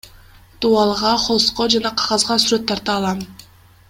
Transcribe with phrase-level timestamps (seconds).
[0.63, 3.23] Дубалга, холстко жана кагазга сүрөт тарта алам.